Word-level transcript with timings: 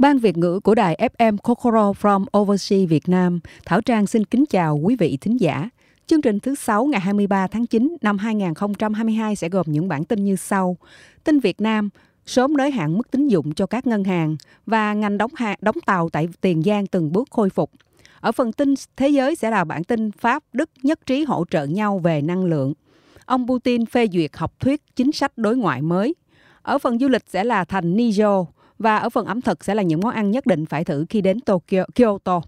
Ban 0.00 0.18
Việt 0.18 0.36
ngữ 0.36 0.60
của 0.60 0.74
đài 0.74 1.10
FM 1.16 1.36
Kokoro 1.36 1.92
from 1.92 2.24
Overseas 2.38 2.88
Việt 2.88 3.08
Nam, 3.08 3.40
Thảo 3.66 3.80
Trang 3.80 4.06
xin 4.06 4.24
kính 4.24 4.44
chào 4.46 4.76
quý 4.76 4.96
vị 4.96 5.18
thính 5.20 5.40
giả. 5.40 5.70
Chương 6.06 6.22
trình 6.22 6.40
thứ 6.40 6.54
6 6.54 6.86
ngày 6.86 7.00
23 7.00 7.46
tháng 7.46 7.66
9 7.66 7.96
năm 8.02 8.18
2022 8.18 9.36
sẽ 9.36 9.48
gồm 9.48 9.66
những 9.68 9.88
bản 9.88 10.04
tin 10.04 10.24
như 10.24 10.36
sau. 10.36 10.76
Tin 11.24 11.40
Việt 11.40 11.60
Nam, 11.60 11.88
sớm 12.26 12.56
nới 12.56 12.70
hạn 12.70 12.98
mức 12.98 13.10
tín 13.10 13.28
dụng 13.28 13.54
cho 13.54 13.66
các 13.66 13.86
ngân 13.86 14.04
hàng 14.04 14.36
và 14.66 14.94
ngành 14.94 15.18
đóng, 15.18 15.30
hạ, 15.34 15.56
đóng 15.60 15.76
tàu 15.86 16.08
tại 16.08 16.28
Tiền 16.40 16.62
Giang 16.62 16.86
từng 16.86 17.12
bước 17.12 17.28
khôi 17.30 17.50
phục. 17.50 17.70
Ở 18.20 18.32
phần 18.32 18.52
tin 18.52 18.74
thế 18.96 19.08
giới 19.08 19.36
sẽ 19.36 19.50
là 19.50 19.64
bản 19.64 19.84
tin 19.84 20.10
Pháp, 20.12 20.42
Đức 20.52 20.70
nhất 20.82 21.06
trí 21.06 21.24
hỗ 21.24 21.44
trợ 21.50 21.64
nhau 21.64 21.98
về 21.98 22.22
năng 22.22 22.44
lượng. 22.44 22.72
Ông 23.24 23.48
Putin 23.48 23.86
phê 23.86 24.06
duyệt 24.12 24.36
học 24.36 24.60
thuyết 24.60 24.96
chính 24.96 25.12
sách 25.12 25.38
đối 25.38 25.56
ngoại 25.56 25.82
mới. 25.82 26.14
Ở 26.62 26.78
phần 26.78 26.98
du 26.98 27.08
lịch 27.08 27.24
sẽ 27.28 27.44
là 27.44 27.64
thành 27.64 27.96
Niger 27.96 28.46
và 28.80 28.96
ở 28.96 29.10
phần 29.10 29.26
ẩm 29.26 29.40
thực 29.40 29.64
sẽ 29.64 29.74
là 29.74 29.82
những 29.82 30.00
món 30.00 30.14
ăn 30.14 30.30
nhất 30.30 30.46
định 30.46 30.66
phải 30.66 30.84
thử 30.84 31.06
khi 31.08 31.20
đến 31.20 31.40
Tokyo, 31.40 31.84
Kyoto. 31.94 32.42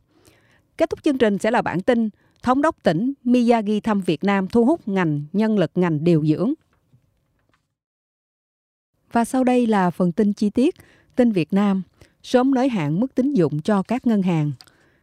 Kết 0.76 0.90
thúc 0.90 1.02
chương 1.02 1.18
trình 1.18 1.38
sẽ 1.38 1.50
là 1.50 1.62
bản 1.62 1.80
tin 1.80 2.08
Thống 2.42 2.62
đốc 2.62 2.82
tỉnh 2.82 3.12
Miyagi 3.24 3.80
thăm 3.82 4.00
Việt 4.00 4.24
Nam 4.24 4.48
thu 4.48 4.64
hút 4.64 4.88
ngành 4.88 5.24
nhân 5.32 5.58
lực 5.58 5.70
ngành 5.74 6.04
điều 6.04 6.26
dưỡng. 6.26 6.52
Và 9.12 9.24
sau 9.24 9.44
đây 9.44 9.66
là 9.66 9.90
phần 9.90 10.12
tin 10.12 10.32
chi 10.32 10.50
tiết. 10.50 10.74
Tin 11.16 11.32
Việt 11.32 11.52
Nam 11.52 11.82
sớm 12.22 12.54
nới 12.54 12.68
hạn 12.68 13.00
mức 13.00 13.14
tín 13.14 13.34
dụng 13.34 13.60
cho 13.60 13.82
các 13.82 14.06
ngân 14.06 14.22
hàng. 14.22 14.52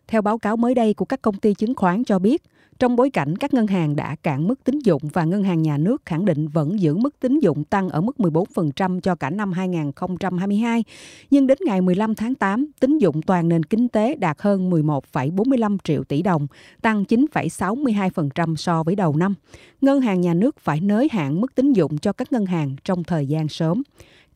Theo 0.08 0.22
báo 0.22 0.38
cáo 0.38 0.58
mới 0.58 0.76
đây 0.76 0.94
của 0.94 1.06
các 1.06 1.22
công 1.22 1.38
ty 1.38 1.54
chứng 1.54 1.76
khoán 1.76 2.04
cho 2.04 2.20
biết, 2.20 2.44
trong 2.80 2.96
bối 2.96 3.10
cảnh 3.10 3.36
các 3.36 3.54
ngân 3.54 3.68
hàng 3.68 3.96
đã 3.96 4.16
cạn 4.24 4.48
mức 4.48 4.64
tín 4.64 4.80
dụng 4.80 5.02
và 5.14 5.24
ngân 5.24 5.44
hàng 5.44 5.62
nhà 5.62 5.78
nước 5.78 6.02
khẳng 6.06 6.26
định 6.26 6.48
vẫn 6.48 6.80
giữ 6.80 6.96
mức 6.96 7.20
tín 7.20 7.40
dụng 7.40 7.64
tăng 7.64 7.90
ở 7.90 8.02
mức 8.02 8.16
14% 8.18 9.00
cho 9.00 9.16
cả 9.16 9.30
năm 9.30 9.52
2022, 9.52 10.84
nhưng 11.32 11.48
đến 11.48 11.58
ngày 11.66 11.82
15 11.82 12.16
tháng 12.16 12.36
8, 12.36 12.72
tín 12.80 12.98
dụng 12.98 13.22
toàn 13.22 13.50
nền 13.50 13.64
kinh 13.64 13.88
tế 13.88 14.16
đạt 14.16 14.38
hơn 14.40 14.70
11,45 14.70 15.78
triệu 15.84 16.04
tỷ 16.04 16.22
đồng, 16.22 16.48
tăng 16.82 17.04
9,62% 17.04 18.56
so 18.56 18.84
với 18.84 18.96
đầu 18.96 19.16
năm. 19.16 19.36
Ngân 19.82 20.02
hàng 20.02 20.22
nhà 20.22 20.34
nước 20.34 20.60
phải 20.60 20.82
nới 20.82 21.08
hạn 21.12 21.42
mức 21.42 21.56
tín 21.56 21.74
dụng 21.74 21.98
cho 21.98 22.14
các 22.14 22.32
ngân 22.32 22.46
hàng 22.46 22.76
trong 22.84 23.04
thời 23.04 23.28
gian 23.28 23.48
sớm. 23.48 23.84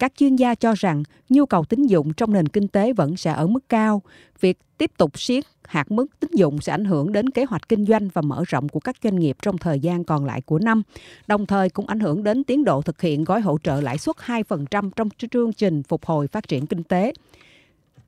Các 0.04 0.14
chuyên 0.18 0.36
gia 0.36 0.56
cho 0.56 0.73
rằng 0.78 1.04
nhu 1.30 1.46
cầu 1.46 1.66
tín 1.66 1.86
dụng 1.86 2.14
trong 2.14 2.34
nền 2.34 2.48
kinh 2.48 2.68
tế 2.68 2.94
vẫn 2.94 3.18
sẽ 3.18 3.32
ở 3.32 3.48
mức 3.48 3.70
cao. 3.70 4.02
Việc 4.40 4.58
tiếp 4.78 4.92
tục 4.98 5.20
siết 5.20 5.44
hạt 5.64 5.92
mức 5.92 6.06
tín 6.20 6.32
dụng 6.34 6.62
sẽ 6.62 6.72
ảnh 6.72 6.86
hưởng 6.86 7.12
đến 7.12 7.30
kế 7.30 7.46
hoạch 7.46 7.70
kinh 7.70 7.86
doanh 7.86 8.09
và 8.14 8.22
mở 8.22 8.44
rộng 8.48 8.70
của 8.70 8.80
các 8.80 8.96
doanh 9.04 9.20
nghiệp 9.20 9.38
trong 9.42 9.58
thời 9.58 9.80
gian 9.80 10.04
còn 10.04 10.26
lại 10.26 10.42
của 10.42 10.59
năm, 10.59 10.84
đồng 11.28 11.46
thời 11.46 11.70
cũng 11.70 11.88
ảnh 11.88 12.00
hưởng 12.00 12.24
đến 12.24 12.44
tiến 12.44 12.64
độ 12.64 12.81
thực 12.81 13.02
hiện 13.02 13.24
gói 13.24 13.42
hỗ 13.42 13.58
trợ 13.64 13.81
lãi 13.81 13.98
suất 13.98 14.16
2% 14.16 14.90
trong 14.96 15.09
chương 15.31 15.54
trình 15.54 15.84
phục 15.84 16.06
hồi 16.06 16.28
phát 16.28 16.48
triển 16.48 16.66
kinh 16.66 16.84
tế. 16.84 17.14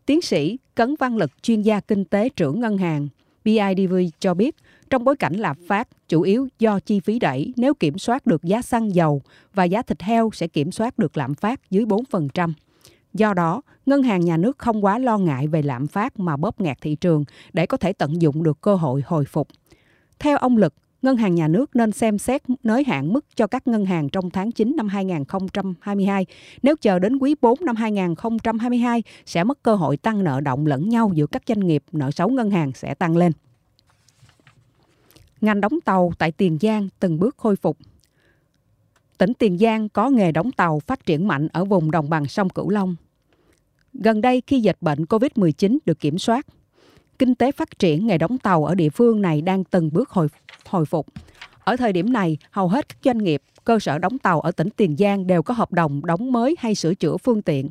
Tiến 0.06 0.22
sĩ 0.22 0.58
Cấn 0.76 0.96
Văn 1.00 1.18
Lực, 1.18 1.32
chuyên 1.44 1.62
gia 1.62 1.80
kinh 1.80 2.06
tế 2.06 2.30
trưởng 2.30 2.60
ngân 2.60 2.78
hàng 2.78 3.08
BIDV 3.46 3.96
cho 4.20 4.34
biết, 4.34 4.56
trong 4.96 5.04
bối 5.04 5.16
cảnh 5.16 5.34
lạm 5.34 5.58
phát 5.68 5.88
chủ 6.10 6.22
yếu 6.22 6.48
do 6.60 6.80
chi 6.80 7.00
phí 7.00 7.20
đẩy, 7.20 7.54
nếu 7.58 7.74
kiểm 7.74 7.98
soát 7.98 8.26
được 8.26 8.44
giá 8.44 8.62
xăng 8.62 8.96
dầu 8.96 9.22
và 9.54 9.64
giá 9.64 9.82
thịt 9.82 10.02
heo 10.02 10.30
sẽ 10.34 10.48
kiểm 10.48 10.72
soát 10.72 10.98
được 10.98 11.18
lạm 11.18 11.34
phát 11.34 11.72
dưới 11.72 11.86
4%. 11.86 12.54
Do 13.14 13.34
đó, 13.34 13.62
ngân 13.86 14.04
hàng 14.04 14.22
nhà 14.22 14.38
nước 14.38 14.58
không 14.58 14.86
quá 14.86 15.00
lo 15.00 15.18
ngại 15.18 15.48
về 15.48 15.62
lạm 15.62 15.88
phát 15.88 16.20
mà 16.20 16.38
bóp 16.38 16.62
nghẹt 16.62 16.78
thị 16.82 16.96
trường 16.96 17.24
để 17.54 17.66
có 17.66 17.78
thể 17.78 17.94
tận 17.94 18.22
dụng 18.22 18.44
được 18.44 18.62
cơ 18.62 18.76
hội 18.76 19.04
hồi 19.06 19.26
phục. 19.26 19.48
Theo 20.20 20.38
ông 20.38 20.58
Lực, 20.58 20.74
ngân 21.02 21.18
hàng 21.18 21.36
nhà 21.36 21.48
nước 21.48 21.76
nên 21.76 21.92
xem 21.92 22.18
xét 22.18 22.42
nới 22.64 22.84
hạn 22.84 23.14
mức 23.14 23.26
cho 23.36 23.48
các 23.48 23.68
ngân 23.68 23.86
hàng 23.86 24.10
trong 24.10 24.30
tháng 24.30 24.52
9 24.52 24.76
năm 24.78 24.88
2022. 24.88 26.26
Nếu 26.64 26.76
chờ 26.82 27.00
đến 27.00 27.18
quý 27.18 27.36
4 27.42 27.60
năm 27.62 27.76
2022 27.76 29.04
sẽ 29.26 29.44
mất 29.44 29.64
cơ 29.64 29.76
hội 29.76 29.98
tăng 29.98 30.24
nợ 30.24 30.42
động 30.42 30.66
lẫn 30.66 30.90
nhau 30.90 31.12
giữa 31.14 31.28
các 31.28 31.44
doanh 31.48 31.68
nghiệp, 31.68 31.84
nợ 31.92 32.12
xấu 32.12 32.30
ngân 32.30 32.52
hàng 32.52 32.72
sẽ 32.74 32.94
tăng 32.94 33.18
lên. 33.18 33.32
Ngành 35.46 35.62
đóng 35.62 35.82
tàu 35.86 36.12
tại 36.18 36.32
Tiền 36.32 36.58
Giang 36.62 36.90
từng 37.00 37.20
bước 37.20 37.38
khôi 37.38 37.56
phục. 37.56 37.78
Tỉnh 39.18 39.34
Tiền 39.34 39.58
Giang 39.58 39.90
có 39.90 40.10
nghề 40.10 40.32
đóng 40.32 40.52
tàu 40.52 40.80
phát 40.80 41.06
triển 41.06 41.28
mạnh 41.28 41.48
ở 41.54 41.66
vùng 41.66 41.92
đồng 41.92 42.10
bằng 42.10 42.26
sông 42.26 42.50
Cửu 42.50 42.70
Long. 42.70 42.96
Gần 43.94 44.22
đây 44.22 44.42
khi 44.48 44.60
dịch 44.60 44.78
bệnh 44.82 45.04
COVID-19 45.04 45.78
được 45.86 46.00
kiểm 46.00 46.18
soát, 46.18 46.46
kinh 47.20 47.36
tế 47.36 47.52
phát 47.52 47.80
triển 47.80 48.08
nghề 48.08 48.18
đóng 48.18 48.38
tàu 48.38 48.66
ở 48.66 48.76
địa 48.76 48.90
phương 48.90 49.22
này 49.22 49.42
đang 49.42 49.64
từng 49.64 49.90
bước 49.94 50.10
hồi, 50.10 50.28
hồi 50.70 50.86
phục. 50.86 51.08
Ở 51.64 51.78
thời 51.78 51.94
điểm 51.94 52.14
này, 52.14 52.38
hầu 52.52 52.68
hết 52.68 52.90
các 52.90 52.98
doanh 53.04 53.18
nghiệp, 53.18 53.42
cơ 53.66 53.80
sở 53.80 53.98
đóng 54.00 54.20
tàu 54.20 54.42
ở 54.42 54.52
tỉnh 54.52 54.70
Tiền 54.70 54.96
Giang 54.98 55.28
đều 55.28 55.44
có 55.44 55.54
hợp 55.54 55.74
đồng 55.74 56.06
đóng 56.06 56.32
mới 56.32 56.56
hay 56.60 56.76
sửa 56.76 56.94
chữa 56.94 57.18
phương 57.18 57.42
tiện. 57.42 57.70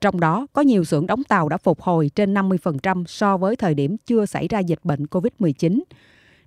Trong 0.00 0.20
đó, 0.20 0.46
có 0.52 0.62
nhiều 0.62 0.84
xưởng 0.84 1.06
đóng 1.06 1.24
tàu 1.24 1.48
đã 1.48 1.56
phục 1.56 1.82
hồi 1.82 2.10
trên 2.14 2.34
50% 2.34 3.04
so 3.06 3.36
với 3.36 3.56
thời 3.56 3.74
điểm 3.74 3.96
chưa 4.06 4.26
xảy 4.26 4.48
ra 4.48 4.58
dịch 4.58 4.80
bệnh 4.84 5.04
COVID-19. 5.04 5.80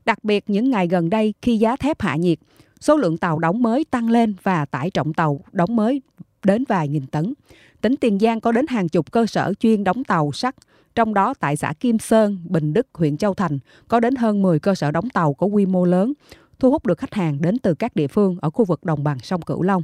Đặc 0.07 0.23
biệt 0.23 0.50
những 0.50 0.69
ngày 0.69 0.88
gần 0.88 1.09
đây 1.09 1.34
khi 1.41 1.57
giá 1.57 1.75
thép 1.75 2.01
hạ 2.01 2.16
nhiệt, 2.16 2.40
số 2.79 2.97
lượng 2.97 3.18
tàu 3.18 3.40
đóng 3.40 3.62
mới 3.62 3.85
tăng 3.85 4.09
lên 4.09 4.35
và 4.44 4.66
tải 4.66 4.90
trọng 4.90 5.13
tàu 5.13 5.41
đóng 5.51 5.75
mới 5.75 6.01
đến 6.44 6.63
vài 6.68 6.88
nghìn 6.88 7.07
tấn. 7.07 7.34
Tỉnh 7.81 7.95
Tiền 7.95 8.19
Giang 8.19 8.41
có 8.41 8.51
đến 8.51 8.68
hàng 8.68 8.90
chục 8.90 9.12
cơ 9.12 9.25
sở 9.25 9.53
chuyên 9.59 9.84
đóng 9.84 10.03
tàu 10.03 10.31
sắt, 10.31 10.56
trong 10.95 11.13
đó 11.13 11.34
tại 11.40 11.57
xã 11.57 11.73
Kim 11.79 12.00
Sơn, 12.00 12.40
Bình 12.50 12.73
Đức, 12.73 12.88
huyện 12.94 13.18
Châu 13.18 13.34
Thành 13.34 13.59
có 13.88 14.00
đến 14.00 14.16
hơn 14.16 14.41
10 14.41 14.59
cơ 14.59 14.75
sở 14.75 14.91
đóng 14.91 15.09
tàu 15.09 15.34
có 15.34 15.47
quy 15.47 15.66
mô 15.66 15.85
lớn, 15.85 16.13
thu 16.59 16.72
hút 16.72 16.85
được 16.85 16.97
khách 16.97 17.13
hàng 17.13 17.41
đến 17.41 17.57
từ 17.59 17.74
các 17.74 17.95
địa 17.95 18.07
phương 18.07 18.38
ở 18.41 18.50
khu 18.50 18.66
vực 18.66 18.84
đồng 18.84 19.03
bằng 19.03 19.19
sông 19.19 19.41
Cửu 19.41 19.62
Long. 19.62 19.84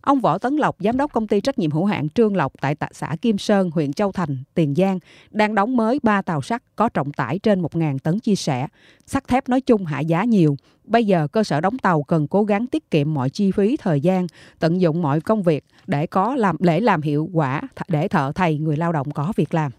Ông 0.00 0.20
Võ 0.20 0.38
Tấn 0.38 0.56
Lộc, 0.56 0.76
giám 0.78 0.96
đốc 0.96 1.12
công 1.12 1.26
ty 1.26 1.40
trách 1.40 1.58
nhiệm 1.58 1.70
hữu 1.70 1.84
hạn 1.84 2.08
Trương 2.08 2.36
Lộc 2.36 2.52
tại 2.60 2.76
xã 2.92 3.16
Kim 3.22 3.38
Sơn, 3.38 3.70
huyện 3.70 3.92
Châu 3.92 4.12
Thành, 4.12 4.42
Tiền 4.54 4.74
Giang, 4.74 4.98
đang 5.30 5.54
đóng 5.54 5.76
mới 5.76 5.98
3 6.02 6.22
tàu 6.22 6.42
sắt 6.42 6.62
có 6.76 6.88
trọng 6.88 7.12
tải 7.12 7.38
trên 7.38 7.62
1.000 7.62 7.98
tấn 7.98 8.18
chia 8.18 8.34
sẻ. 8.34 8.66
Sắt 9.06 9.28
thép 9.28 9.48
nói 9.48 9.60
chung 9.60 9.84
hạ 9.84 10.00
giá 10.00 10.24
nhiều. 10.24 10.56
Bây 10.84 11.04
giờ 11.04 11.28
cơ 11.32 11.44
sở 11.44 11.60
đóng 11.60 11.78
tàu 11.78 12.02
cần 12.02 12.28
cố 12.28 12.44
gắng 12.44 12.66
tiết 12.66 12.90
kiệm 12.90 13.14
mọi 13.14 13.30
chi 13.30 13.50
phí 13.50 13.76
thời 13.76 14.00
gian, 14.00 14.26
tận 14.58 14.80
dụng 14.80 15.02
mọi 15.02 15.20
công 15.20 15.42
việc 15.42 15.64
để 15.86 16.06
có 16.06 16.36
làm 16.36 16.56
để 16.58 16.80
làm 16.80 17.02
hiệu 17.02 17.28
quả 17.32 17.62
để 17.88 18.08
thợ 18.08 18.32
thầy 18.34 18.58
người 18.58 18.76
lao 18.76 18.92
động 18.92 19.10
có 19.10 19.32
việc 19.36 19.54
làm. 19.54 19.72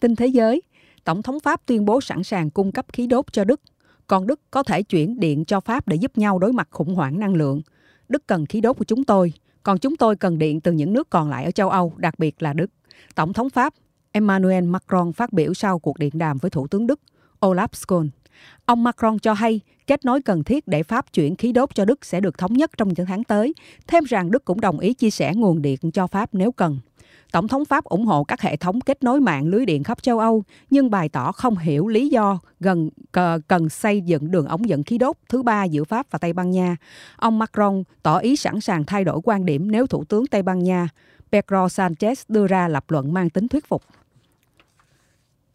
Tin 0.00 0.16
thế 0.16 0.26
giới, 0.26 0.62
Tổng 1.04 1.22
thống 1.22 1.40
Pháp 1.40 1.66
tuyên 1.66 1.84
bố 1.84 2.00
sẵn 2.00 2.22
sàng 2.22 2.50
cung 2.50 2.72
cấp 2.72 2.86
khí 2.92 3.06
đốt 3.06 3.32
cho 3.32 3.44
Đức, 3.44 3.60
còn 4.06 4.26
Đức 4.26 4.40
có 4.50 4.62
thể 4.62 4.82
chuyển 4.82 5.20
điện 5.20 5.44
cho 5.44 5.60
Pháp 5.60 5.88
để 5.88 5.96
giúp 5.96 6.18
nhau 6.18 6.38
đối 6.38 6.52
mặt 6.52 6.68
khủng 6.70 6.94
hoảng 6.94 7.18
năng 7.18 7.34
lượng. 7.34 7.62
Đức 8.12 8.26
cần 8.26 8.46
khí 8.46 8.60
đốt 8.60 8.78
của 8.78 8.84
chúng 8.84 9.04
tôi, 9.04 9.32
còn 9.62 9.78
chúng 9.78 9.96
tôi 9.96 10.16
cần 10.16 10.38
điện 10.38 10.60
từ 10.60 10.72
những 10.72 10.92
nước 10.92 11.10
còn 11.10 11.30
lại 11.30 11.44
ở 11.44 11.50
châu 11.50 11.70
Âu, 11.70 11.92
đặc 11.96 12.18
biệt 12.18 12.42
là 12.42 12.52
Đức. 12.52 12.70
Tổng 13.14 13.32
thống 13.32 13.50
Pháp 13.50 13.74
Emmanuel 14.12 14.64
Macron 14.64 15.12
phát 15.12 15.32
biểu 15.32 15.54
sau 15.54 15.78
cuộc 15.78 15.98
điện 15.98 16.10
đàm 16.14 16.38
với 16.38 16.50
Thủ 16.50 16.66
tướng 16.66 16.86
Đức 16.86 17.00
Olaf 17.40 17.68
Scholz. 17.68 18.08
Ông 18.64 18.84
Macron 18.84 19.18
cho 19.18 19.32
hay 19.32 19.60
kết 19.86 20.04
nối 20.04 20.22
cần 20.22 20.44
thiết 20.44 20.68
để 20.68 20.82
Pháp 20.82 21.12
chuyển 21.12 21.36
khí 21.36 21.52
đốt 21.52 21.74
cho 21.74 21.84
Đức 21.84 22.04
sẽ 22.04 22.20
được 22.20 22.38
thống 22.38 22.52
nhất 22.52 22.70
trong 22.76 22.88
những 22.88 23.06
tháng 23.06 23.24
tới, 23.24 23.54
thêm 23.86 24.04
rằng 24.04 24.30
Đức 24.30 24.44
cũng 24.44 24.60
đồng 24.60 24.78
ý 24.78 24.94
chia 24.94 25.10
sẻ 25.10 25.32
nguồn 25.34 25.62
điện 25.62 25.78
cho 25.94 26.06
Pháp 26.06 26.30
nếu 26.32 26.52
cần. 26.52 26.78
Tổng 27.32 27.48
thống 27.48 27.64
Pháp 27.64 27.84
ủng 27.84 28.06
hộ 28.06 28.24
các 28.24 28.40
hệ 28.40 28.56
thống 28.56 28.80
kết 28.80 29.02
nối 29.02 29.20
mạng 29.20 29.46
lưới 29.46 29.66
điện 29.66 29.82
khắp 29.82 30.02
châu 30.02 30.18
Âu, 30.18 30.44
nhưng 30.70 30.90
bày 30.90 31.08
tỏ 31.08 31.32
không 31.32 31.58
hiểu 31.58 31.88
lý 31.88 32.08
do 32.08 32.38
gần 32.60 32.90
cần 33.48 33.68
xây 33.68 34.00
dựng 34.00 34.30
đường 34.30 34.46
ống 34.46 34.68
dẫn 34.68 34.82
khí 34.82 34.98
đốt 34.98 35.16
thứ 35.28 35.42
ba 35.42 35.64
giữa 35.64 35.84
Pháp 35.84 36.06
và 36.10 36.18
Tây 36.18 36.32
Ban 36.32 36.50
Nha. 36.50 36.76
Ông 37.16 37.38
Macron 37.38 37.82
tỏ 38.02 38.18
ý 38.18 38.36
sẵn 38.36 38.60
sàng 38.60 38.84
thay 38.84 39.04
đổi 39.04 39.20
quan 39.24 39.46
điểm 39.46 39.70
nếu 39.70 39.86
Thủ 39.86 40.04
tướng 40.04 40.26
Tây 40.26 40.42
Ban 40.42 40.58
Nha 40.58 40.88
Pedro 41.32 41.66
Sanchez 41.66 42.14
đưa 42.28 42.46
ra 42.46 42.68
lập 42.68 42.90
luận 42.90 43.14
mang 43.14 43.30
tính 43.30 43.48
thuyết 43.48 43.68
phục. 43.68 43.82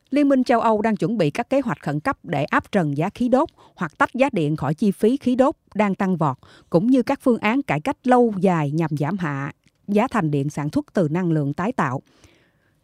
Liên 0.10 0.30
minh 0.30 0.44
châu 0.44 0.60
Âu 0.60 0.82
đang 0.82 0.96
chuẩn 0.96 1.18
bị 1.18 1.32
các 1.32 1.50
kế 1.50 1.62
hoạch 1.62 1.82
khẩn 1.82 2.00
cấp 2.00 2.18
để 2.24 2.44
áp 2.44 2.72
trần 2.72 2.98
giá 2.98 3.10
khí 3.10 3.30
đốt 3.30 3.50
hoặc 3.76 3.98
tách 3.98 4.14
giá 4.14 4.30
điện 4.32 4.56
khỏi 4.56 4.74
chi 4.74 4.92
phí 4.92 5.18
khí 5.18 5.36
đốt 5.36 5.56
đang 5.76 5.96
tăng 5.96 6.18
vọt, 6.18 6.38
cũng 6.70 6.88
như 6.88 7.02
các 7.04 7.20
phương 7.22 7.38
án 7.38 7.62
cải 7.62 7.82
cách 7.82 8.08
lâu 8.08 8.34
dài 8.40 8.72
nhằm 8.72 8.90
giảm 9.00 9.18
hạ 9.18 9.52
giá 9.88 10.08
thành 10.08 10.32
điện 10.32 10.50
sản 10.50 10.70
xuất 10.70 10.94
từ 10.94 11.08
năng 11.12 11.32
lượng 11.32 11.54
tái 11.54 11.72
tạo. 11.72 12.02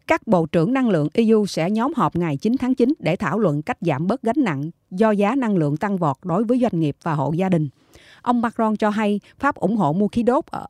Các 0.07 0.27
bộ 0.27 0.45
trưởng 0.45 0.73
năng 0.73 0.89
lượng 0.89 1.07
EU 1.13 1.45
sẽ 1.45 1.71
nhóm 1.71 1.93
họp 1.95 2.15
ngày 2.15 2.37
9 2.37 2.57
tháng 2.59 2.75
9 2.75 2.93
để 2.99 3.15
thảo 3.15 3.39
luận 3.39 3.61
cách 3.61 3.77
giảm 3.81 4.07
bớt 4.07 4.21
gánh 4.21 4.43
nặng 4.43 4.71
do 4.91 5.11
giá 5.11 5.35
năng 5.35 5.57
lượng 5.57 5.77
tăng 5.77 5.97
vọt 5.97 6.17
đối 6.23 6.43
với 6.43 6.59
doanh 6.59 6.79
nghiệp 6.79 6.95
và 7.03 7.13
hộ 7.13 7.33
gia 7.33 7.49
đình. 7.49 7.69
Ông 8.21 8.41
Macron 8.41 8.75
cho 8.75 8.89
hay 8.89 9.19
Pháp 9.39 9.55
ủng 9.55 9.77
hộ 9.77 9.93
mua 9.93 10.07
khí 10.07 10.23
đốt 10.23 10.45
ở, 10.45 10.65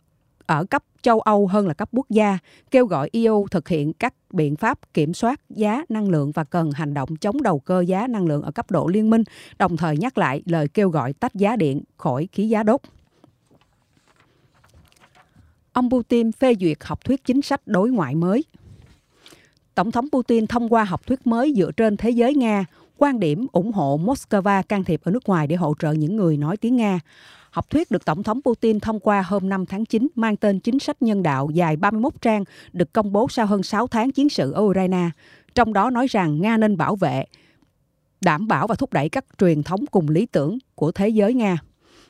ở 0.46 0.66
cấp 0.66 0.84
châu 1.02 1.19
Âu 1.19 1.48
hơn 1.48 1.68
là 1.68 1.74
cấp 1.74 1.90
quốc 1.92 2.10
gia, 2.10 2.38
kêu 2.72 2.86
gọi 2.86 3.10
EU 3.13 3.48
thực 3.52 3.68
hiện 3.68 3.94
các 3.94 4.13
biện 4.34 4.56
pháp 4.56 4.94
kiểm 4.94 5.13
soát 5.13 5.42
giá 5.50 5.84
năng 5.90 6.10
lượng 6.10 6.31
và 6.31 6.44
cần 6.44 6.72
hành 6.72 6.94
động 6.94 7.16
chống 7.16 7.42
đầu 7.42 7.60
cơ 7.60 7.81
giá 7.88 8.08
năng 8.08 8.25
lượng 8.25 8.42
ở 8.42 8.52
cấp 8.52 8.72
độ 8.72 8.88
liên 8.88 9.10
minh, 9.10 9.24
đồng 9.60 9.78
thời 9.78 9.98
nhắc 9.98 10.18
lại 10.18 10.42
lời 10.46 10.68
kêu 10.68 10.90
gọi 10.90 11.13
tách 11.13 11.36
giá 11.36 11.56
điện 11.56 11.81
khỏi 11.98 12.28
khí 12.31 12.50
giá 12.50 12.63
đốt 12.63 12.81
ông 15.74 15.90
Putin 15.90 16.31
phê 16.31 16.56
duyệt 16.60 16.78
học 16.81 17.06
thuyết 17.06 17.25
chính 17.25 17.42
sách 17.42 17.62
đối 17.66 17.90
ngoại 17.90 18.16
mới. 18.16 18.44
Tổng 19.75 19.92
thống 19.92 20.08
Putin 20.12 20.48
thông 20.48 20.70
qua 20.70 20.84
học 20.84 21.08
thuyết 21.08 21.28
mới 21.28 21.54
dựa 21.58 21.72
trên 21.72 21.98
thế 21.98 22.10
giới 22.10 22.36
Nga 22.36 22.66
quan 22.98 23.20
điểm 23.20 23.48
ủng 23.52 23.72
hộ 23.72 24.00
Moscow 24.04 24.64
can 24.64 24.84
thiệp 24.84 25.02
ở 25.04 25.12
nước 25.12 25.30
ngoài 25.30 25.48
để 25.48 25.56
hỗ 25.56 25.74
trợ 25.80 25.92
những 25.92 26.16
người 26.16 26.38
nói 26.38 26.58
tiếng 26.58 26.75
Nga. 26.75 27.00
Học 27.52 27.70
thuyết 27.70 27.92
được 27.92 28.06
Tổng 28.06 28.24
thống 28.24 28.42
Putin 28.42 28.80
thông 28.80 29.00
qua 29.00 29.22
hôm 29.22 29.50
5 29.50 29.66
tháng 29.66 29.86
9 29.86 30.08
mang 30.16 30.38
tên 30.38 30.60
Chính 30.60 30.80
sách 30.80 31.02
nhân 31.02 31.24
đạo 31.24 31.50
dài 31.54 31.75
31 31.75 32.14
trang 32.22 32.44
được 32.74 32.94
công 32.94 33.12
bố 33.12 33.28
sau 33.30 33.46
hơn 33.46 33.64
6 33.64 33.88
tháng 33.88 34.12
chiến 34.12 34.30
sự 34.30 34.52
ở 34.52 34.62
Ukraine. 34.62 35.10
Trong 35.56 35.74
đó 35.74 35.90
nói 35.90 36.08
rằng 36.08 36.42
Nga 36.42 36.58
nên 36.58 36.78
bảo 36.78 36.96
vệ, 36.96 37.25
đảm 38.22 38.48
bảo 38.48 38.68
và 38.68 38.75
thúc 38.75 38.94
đẩy 38.94 39.10
các 39.10 39.25
truyền 39.40 39.64
thống 39.64 39.86
cùng 39.92 40.10
lý 40.10 40.25
tưởng 40.25 40.58
của 40.75 40.92
thế 40.92 41.10
giới 41.10 41.34
Nga. 41.34 41.58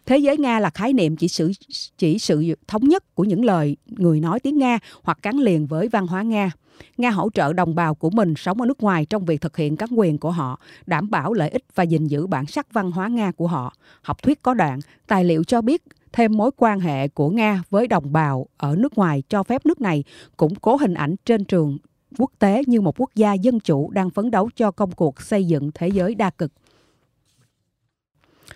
Thế 0.06 0.18
giới 0.18 0.38
Nga 0.38 0.60
là 0.60 0.70
khái 0.70 0.94
niệm 0.94 1.16
chỉ 1.16 1.28
sự 1.28 1.52
chỉ 1.98 2.20
sự 2.20 2.56
thống 2.68 2.88
nhất 2.88 3.16
của 3.16 3.24
những 3.24 3.46
lời 3.46 3.78
người 3.88 4.20
nói 4.20 4.40
tiếng 4.40 4.58
Nga 4.58 4.80
hoặc 5.04 5.20
gắn 5.24 5.40
liền 5.40 5.68
với 5.68 5.88
văn 5.88 6.08
hóa 6.08 6.22
Nga. 6.22 6.52
Nga 6.98 7.10
hỗ 7.10 7.30
trợ 7.34 7.54
đồng 7.54 7.76
bào 7.76 7.96
của 7.96 8.10
mình 8.10 8.34
sống 8.38 8.62
ở 8.62 8.68
nước 8.68 8.84
ngoài 8.84 9.06
trong 9.06 9.26
việc 9.26 9.42
thực 9.42 9.58
hiện 9.58 9.78
các 9.78 9.90
quyền 9.96 10.18
của 10.18 10.32
họ, 10.32 10.60
đảm 10.86 11.10
bảo 11.10 11.34
lợi 11.34 11.50
ích 11.50 11.64
và 11.76 11.84
gìn 11.84 12.08
giữ 12.08 12.28
bản 12.28 12.46
sắc 12.46 12.74
văn 12.74 12.92
hóa 12.92 13.08
Nga 13.08 13.32
của 13.32 13.48
họ. 13.48 13.74
Học 14.02 14.24
thuyết 14.24 14.42
có 14.42 14.54
đoạn, 14.54 14.80
tài 15.08 15.26
liệu 15.26 15.44
cho 15.44 15.62
biết 15.62 15.84
thêm 16.14 16.38
mối 16.38 16.52
quan 16.58 16.80
hệ 16.80 17.08
của 17.08 17.30
Nga 17.30 17.64
với 17.70 17.88
đồng 17.88 18.14
bào 18.14 18.48
ở 18.58 18.76
nước 18.76 18.98
ngoài 18.98 19.24
cho 19.30 19.44
phép 19.44 19.66
nước 19.66 19.82
này 19.82 20.04
củng 20.38 20.56
cố 20.56 20.76
hình 20.76 20.94
ảnh 20.94 21.16
trên 21.26 21.46
trường 21.46 21.78
quốc 22.18 22.32
tế 22.40 22.64
như 22.68 22.82
một 22.82 23.02
quốc 23.02 23.10
gia 23.16 23.34
dân 23.34 23.60
chủ 23.60 23.90
đang 23.92 24.10
phấn 24.10 24.32
đấu 24.32 24.50
cho 24.56 24.72
công 24.72 24.92
cuộc 24.92 25.22
xây 25.22 25.48
dựng 25.48 25.72
thế 25.74 25.88
giới 25.88 26.16
đa 26.16 26.30
cực. 26.30 26.52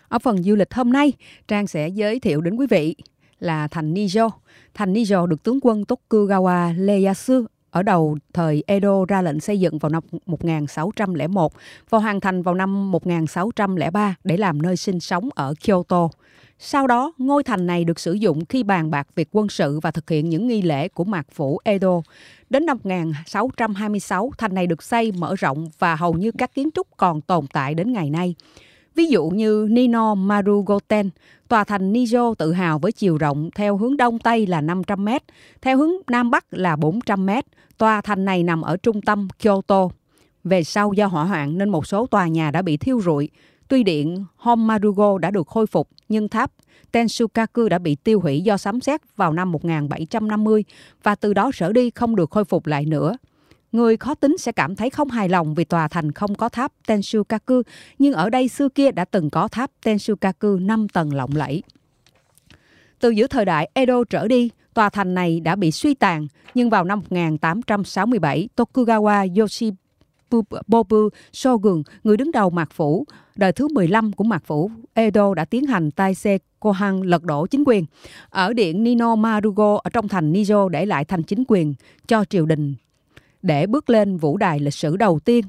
Ở 0.09 0.19
phần 0.19 0.43
du 0.43 0.55
lịch 0.55 0.73
hôm 0.73 0.91
nay, 0.91 1.13
Trang 1.47 1.67
sẽ 1.67 1.87
giới 1.87 2.19
thiệu 2.19 2.41
đến 2.41 2.55
quý 2.55 2.67
vị 2.69 2.95
là 3.39 3.67
thành 3.67 3.93
Nijo. 3.93 4.29
Thành 4.73 4.93
Nijo 4.93 5.25
được 5.25 5.43
tướng 5.43 5.59
quân 5.61 5.83
Tokugawa 5.83 6.87
Ieyasu 6.87 7.45
ở 7.71 7.83
đầu 7.83 8.17
thời 8.33 8.63
Edo 8.67 9.05
ra 9.07 9.21
lệnh 9.21 9.39
xây 9.39 9.59
dựng 9.59 9.77
vào 9.77 9.89
năm 9.89 10.03
1601 10.25 11.53
và 11.89 11.97
hoàn 11.97 12.19
thành 12.19 12.41
vào 12.41 12.55
năm 12.55 12.91
1603 12.91 14.15
để 14.23 14.37
làm 14.37 14.61
nơi 14.61 14.77
sinh 14.77 14.99
sống 14.99 15.29
ở 15.35 15.53
Kyoto. 15.65 16.09
Sau 16.59 16.87
đó, 16.87 17.13
ngôi 17.17 17.43
thành 17.43 17.67
này 17.67 17.83
được 17.83 17.99
sử 17.99 18.13
dụng 18.13 18.45
khi 18.45 18.63
bàn 18.63 18.91
bạc 18.91 19.07
việc 19.15 19.27
quân 19.31 19.49
sự 19.49 19.79
và 19.79 19.91
thực 19.91 20.09
hiện 20.09 20.29
những 20.29 20.47
nghi 20.47 20.61
lễ 20.61 20.87
của 20.87 21.03
mạc 21.03 21.27
phủ 21.31 21.59
Edo. 21.63 22.01
Đến 22.49 22.65
năm 22.65 22.77
1626, 22.83 24.31
thành 24.37 24.53
này 24.53 24.67
được 24.67 24.83
xây, 24.83 25.11
mở 25.11 25.35
rộng 25.35 25.69
và 25.79 25.95
hầu 25.95 26.13
như 26.13 26.31
các 26.37 26.53
kiến 26.53 26.69
trúc 26.73 26.87
còn 26.97 27.21
tồn 27.21 27.45
tại 27.53 27.73
đến 27.73 27.93
ngày 27.93 28.09
nay. 28.09 28.35
Ví 28.97 29.05
dụ 29.05 29.29
như 29.29 29.67
Nino 29.71 30.15
Marugoten, 30.15 31.09
tòa 31.47 31.63
thành 31.63 31.93
Nijo 31.93 32.35
tự 32.35 32.53
hào 32.53 32.79
với 32.79 32.91
chiều 32.91 33.17
rộng 33.17 33.49
theo 33.55 33.77
hướng 33.77 33.97
đông 33.97 34.19
tây 34.19 34.47
là 34.47 34.61
500 34.61 35.05
m, 35.05 35.09
theo 35.61 35.77
hướng 35.77 35.91
nam 36.07 36.31
bắc 36.31 36.45
là 36.53 36.75
400 36.75 37.25
m. 37.25 37.29
Tòa 37.77 38.01
thành 38.01 38.25
này 38.25 38.43
nằm 38.43 38.61
ở 38.61 38.77
trung 38.77 39.01
tâm 39.01 39.27
Kyoto. 39.43 39.89
Về 40.43 40.63
sau 40.63 40.93
do 40.93 41.07
hỏa 41.07 41.23
hoạn 41.23 41.57
nên 41.57 41.69
một 41.69 41.87
số 41.87 42.07
tòa 42.07 42.27
nhà 42.27 42.51
đã 42.51 42.61
bị 42.61 42.77
thiêu 42.77 43.01
rụi. 43.01 43.29
Tuy 43.67 43.83
điện 43.83 44.25
Honmarugo 44.35 45.17
đã 45.17 45.31
được 45.31 45.47
khôi 45.47 45.67
phục, 45.67 45.89
nhưng 46.09 46.29
tháp 46.29 46.51
Tensukaku 46.91 47.69
đã 47.69 47.79
bị 47.79 47.95
tiêu 47.95 48.19
hủy 48.19 48.41
do 48.41 48.57
sấm 48.57 48.81
sét 48.81 49.01
vào 49.15 49.33
năm 49.33 49.51
1750 49.51 50.63
và 51.03 51.15
từ 51.15 51.33
đó 51.33 51.51
trở 51.55 51.73
đi 51.73 51.89
không 51.89 52.15
được 52.15 52.31
khôi 52.31 52.45
phục 52.45 52.67
lại 52.67 52.85
nữa. 52.85 53.17
Người 53.71 53.97
khó 53.97 54.15
tính 54.15 54.37
sẽ 54.37 54.51
cảm 54.51 54.75
thấy 54.75 54.89
không 54.89 55.09
hài 55.09 55.29
lòng 55.29 55.55
vì 55.55 55.63
tòa 55.63 55.87
thành 55.87 56.11
không 56.11 56.35
có 56.35 56.49
tháp 56.49 56.71
Tensukaku, 56.87 57.61
nhưng 57.99 58.13
ở 58.13 58.29
đây 58.29 58.47
xưa 58.47 58.69
kia 58.69 58.91
đã 58.91 59.05
từng 59.05 59.29
có 59.29 59.47
tháp 59.47 59.71
Tensukaku 59.83 60.47
5 60.47 60.87
tầng 60.89 61.13
lộng 61.13 61.29
lẫy. 61.35 61.63
Từ 62.99 63.09
giữa 63.09 63.27
thời 63.27 63.45
đại 63.45 63.69
Edo 63.73 64.03
trở 64.09 64.27
đi, 64.27 64.49
tòa 64.73 64.89
thành 64.89 65.13
này 65.13 65.39
đã 65.39 65.55
bị 65.55 65.71
suy 65.71 65.93
tàn, 65.93 66.27
nhưng 66.53 66.69
vào 66.69 66.83
năm 66.83 66.99
1867, 66.99 68.49
Tokugawa 68.55 69.41
Yoshibobu 69.41 71.09
Shogun, 71.33 71.83
người 72.03 72.17
đứng 72.17 72.31
đầu 72.31 72.49
Mạc 72.49 72.71
Phủ, 72.71 73.05
đời 73.35 73.51
thứ 73.51 73.67
15 73.67 74.13
của 74.13 74.23
Mạc 74.23 74.43
Phủ, 74.45 74.71
Edo 74.93 75.33
đã 75.33 75.45
tiến 75.45 75.65
hành 75.65 75.91
Taisei 75.91 76.39
Kohan 76.59 77.01
lật 77.01 77.23
đổ 77.23 77.47
chính 77.47 77.63
quyền. 77.65 77.85
Ở 78.29 78.53
điện 78.53 78.83
Nino 78.83 79.15
Marugo 79.15 79.79
ở 79.83 79.89
trong 79.89 80.07
thành 80.07 80.33
Nijo 80.33 80.69
để 80.69 80.85
lại 80.85 81.05
thành 81.05 81.23
chính 81.23 81.43
quyền 81.47 81.73
cho 82.07 82.25
triều 82.25 82.45
đình 82.45 82.75
để 83.41 83.67
bước 83.67 83.89
lên 83.89 84.17
vũ 84.17 84.37
đài 84.37 84.59
lịch 84.59 84.73
sử 84.73 84.97
đầu 84.97 85.19
tiên 85.19 85.45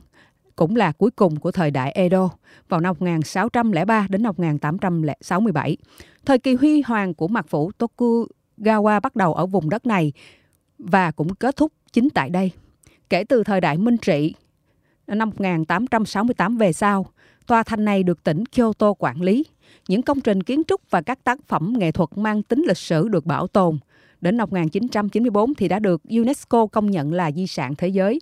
cũng 0.56 0.76
là 0.76 0.92
cuối 0.92 1.10
cùng 1.10 1.36
của 1.36 1.52
thời 1.52 1.70
đại 1.70 1.92
Edo 1.92 2.30
vào 2.68 2.80
năm 2.80 2.94
1603 3.00 4.06
đến 4.10 4.22
năm 4.22 4.34
1867. 4.36 5.76
Thời 6.26 6.38
kỳ 6.38 6.54
huy 6.54 6.82
hoàng 6.82 7.14
của 7.14 7.28
mặt 7.28 7.46
Phủ 7.48 7.70
Tokugawa 7.78 9.00
bắt 9.00 9.16
đầu 9.16 9.34
ở 9.34 9.46
vùng 9.46 9.70
đất 9.70 9.86
này 9.86 10.12
và 10.78 11.10
cũng 11.10 11.34
kết 11.34 11.56
thúc 11.56 11.72
chính 11.92 12.10
tại 12.10 12.30
đây. 12.30 12.50
Kể 13.10 13.24
từ 13.24 13.44
thời 13.44 13.60
đại 13.60 13.78
Minh 13.78 13.96
Trị 13.96 14.34
năm 15.06 15.30
1868 15.30 16.56
về 16.56 16.72
sau, 16.72 17.06
tòa 17.46 17.62
thành 17.62 17.84
này 17.84 18.02
được 18.02 18.24
tỉnh 18.24 18.46
Kyoto 18.46 18.92
quản 18.98 19.22
lý. 19.22 19.44
Những 19.88 20.02
công 20.02 20.20
trình 20.20 20.42
kiến 20.42 20.62
trúc 20.66 20.90
và 20.90 21.02
các 21.02 21.24
tác 21.24 21.38
phẩm 21.46 21.74
nghệ 21.78 21.92
thuật 21.92 22.08
mang 22.16 22.42
tính 22.42 22.64
lịch 22.68 22.78
sử 22.78 23.08
được 23.08 23.26
bảo 23.26 23.46
tồn. 23.46 23.78
Đến 24.20 24.36
năm 24.36 24.48
1994 24.50 25.54
thì 25.54 25.68
đã 25.68 25.78
được 25.78 26.02
UNESCO 26.10 26.66
công 26.66 26.90
nhận 26.90 27.12
là 27.12 27.32
di 27.32 27.46
sản 27.46 27.74
thế 27.74 27.88
giới. 27.88 28.20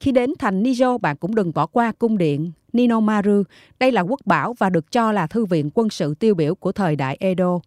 Khi 0.00 0.12
đến 0.12 0.32
thành 0.38 0.62
Nijo, 0.62 0.98
bạn 0.98 1.16
cũng 1.16 1.34
đừng 1.34 1.52
bỏ 1.54 1.66
qua 1.66 1.92
cung 1.92 2.18
điện 2.18 2.52
Ninomaru. 2.72 3.42
Đây 3.78 3.92
là 3.92 4.00
quốc 4.00 4.20
bảo 4.24 4.52
và 4.52 4.70
được 4.70 4.92
cho 4.92 5.12
là 5.12 5.26
thư 5.26 5.44
viện 5.44 5.70
quân 5.74 5.90
sự 5.90 6.14
tiêu 6.14 6.34
biểu 6.34 6.54
của 6.54 6.72
thời 6.72 6.96
đại 6.96 7.16
Edo. 7.20 7.60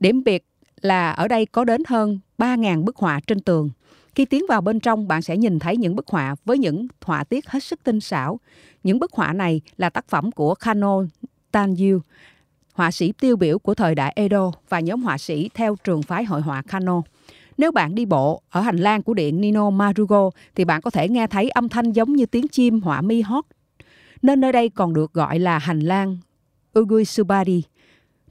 Điểm 0.00 0.24
biệt 0.24 0.44
là 0.80 1.10
ở 1.10 1.28
đây 1.28 1.46
có 1.46 1.64
đến 1.64 1.82
hơn 1.86 2.18
3.000 2.38 2.84
bức 2.84 2.96
họa 2.96 3.20
trên 3.26 3.40
tường. 3.40 3.70
Khi 4.14 4.24
tiến 4.24 4.44
vào 4.48 4.60
bên 4.60 4.80
trong, 4.80 5.08
bạn 5.08 5.22
sẽ 5.22 5.36
nhìn 5.36 5.58
thấy 5.58 5.76
những 5.76 5.96
bức 5.96 6.08
họa 6.08 6.34
với 6.44 6.58
những 6.58 6.86
họa 7.04 7.24
tiết 7.24 7.48
hết 7.48 7.64
sức 7.64 7.80
tinh 7.84 8.00
xảo. 8.00 8.40
Những 8.84 8.98
bức 8.98 9.12
họa 9.12 9.32
này 9.32 9.60
là 9.76 9.90
tác 9.90 10.08
phẩm 10.08 10.32
của 10.32 10.54
Kano 10.54 11.02
Tanyu, 11.52 12.00
họa 12.72 12.90
sĩ 12.90 13.12
tiêu 13.12 13.36
biểu 13.36 13.58
của 13.58 13.74
thời 13.74 13.94
đại 13.94 14.12
Edo 14.16 14.52
và 14.68 14.80
nhóm 14.80 15.02
họa 15.02 15.18
sĩ 15.18 15.50
theo 15.54 15.76
trường 15.84 16.02
phái 16.02 16.24
hội 16.24 16.40
họa 16.40 16.62
Kano. 16.62 17.02
Nếu 17.58 17.72
bạn 17.72 17.94
đi 17.94 18.04
bộ 18.04 18.42
ở 18.50 18.60
hành 18.60 18.76
lang 18.76 19.02
của 19.02 19.14
điện 19.14 19.40
Nino 19.40 19.70
Marugo 19.70 20.30
thì 20.54 20.64
bạn 20.64 20.80
có 20.80 20.90
thể 20.90 21.08
nghe 21.08 21.26
thấy 21.26 21.50
âm 21.50 21.68
thanh 21.68 21.92
giống 21.92 22.12
như 22.12 22.26
tiếng 22.26 22.48
chim 22.48 22.80
họa 22.80 23.00
mi 23.00 23.20
hót. 23.20 23.44
Nên 24.22 24.40
nơi 24.40 24.52
đây 24.52 24.68
còn 24.68 24.94
được 24.94 25.12
gọi 25.12 25.38
là 25.38 25.58
hành 25.58 25.80
lang 25.80 26.18
Uguisubari. 26.78 27.62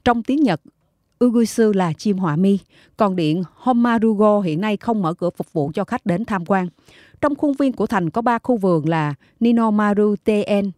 Trong 0.04 0.22
tiếng 0.22 0.42
Nhật, 0.42 0.60
Uguisu 1.24 1.72
là 1.72 1.92
chim 1.92 2.18
họa 2.18 2.36
mi, 2.36 2.58
còn 2.96 3.16
điện 3.16 3.42
Homarugo 3.54 4.40
hiện 4.40 4.60
nay 4.60 4.76
không 4.76 5.02
mở 5.02 5.14
cửa 5.14 5.30
phục 5.30 5.52
vụ 5.52 5.70
cho 5.74 5.84
khách 5.84 6.06
đến 6.06 6.24
tham 6.24 6.46
quan. 6.46 6.68
Trong 7.20 7.34
khuôn 7.34 7.52
viên 7.52 7.72
của 7.72 7.86
thành 7.86 8.10
có 8.10 8.22
ba 8.22 8.38
khu 8.38 8.56
vườn 8.56 8.88
là 8.88 9.14
Ninomaru 9.40 10.16
Ten, 10.24 10.70